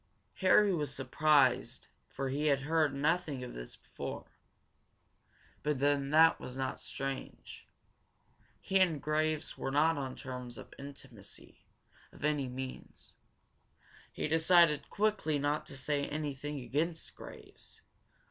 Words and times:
Harry 0.37 0.73
was 0.73 0.91
surprised 0.91 1.87
for 2.09 2.29
he 2.29 2.47
had 2.47 2.61
heard 2.61 2.91
nothing 2.91 3.43
of 3.43 3.53
this 3.53 3.75
before. 3.75 4.25
But 5.61 5.77
then 5.77 6.09
that 6.09 6.39
was 6.39 6.55
not 6.55 6.81
strange. 6.81 7.67
He 8.59 8.79
and 8.79 8.99
Graves 8.99 9.59
were 9.59 9.69
not 9.69 9.99
on 9.99 10.15
terms 10.15 10.57
of 10.57 10.73
intimacy, 10.79 11.67
by 12.11 12.29
any 12.29 12.47
means. 12.47 13.13
He 14.11 14.27
decided 14.27 14.89
quickly 14.89 15.37
not 15.37 15.67
to 15.67 15.77
say 15.77 16.07
anything 16.07 16.61
against 16.61 17.15
Graves. 17.15 17.83